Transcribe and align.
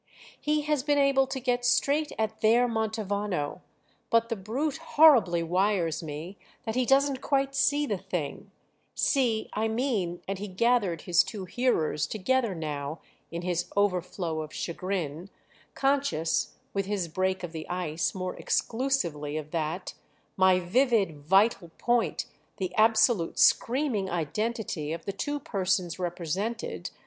He 0.39 0.61
has 0.63 0.81
been 0.81 0.97
able 0.97 1.27
to 1.27 1.39
get 1.39 1.63
straight 1.63 2.11
at 2.17 2.41
their 2.41 2.67
Mantovano, 2.67 3.61
but 4.09 4.29
the 4.29 4.35
brute 4.35 4.77
horribly 4.77 5.43
wires 5.43 6.01
me 6.01 6.39
that 6.65 6.73
he 6.73 6.87
doesn't 6.87 7.21
quite 7.21 7.53
see 7.53 7.85
the 7.85 7.99
thing; 7.99 8.49
see, 8.95 9.47
I 9.53 9.67
mean"—and 9.67 10.39
he 10.39 10.47
gathered 10.47 11.01
his 11.03 11.21
two 11.21 11.45
hearers 11.45 12.07
together 12.07 12.55
now 12.55 12.99
in 13.29 13.43
his 13.43 13.67
overflow 13.77 14.41
of 14.41 14.51
chagrin, 14.51 15.29
conscious, 15.75 16.55
with 16.73 16.87
his 16.87 17.07
break 17.07 17.43
of 17.43 17.51
the 17.51 17.69
ice, 17.69 18.15
more 18.15 18.35
exclusively 18.37 19.37
of 19.37 19.51
that—"my 19.51 20.59
vivid 20.61 21.19
vital 21.23 21.69
point, 21.77 22.25
the 22.57 22.73
absolute 22.73 23.37
screaming 23.37 24.09
identity 24.09 24.93
of 24.93 25.05
the 25.05 25.13
two 25.13 25.39
persons 25.39 25.99
represented. 25.99 26.89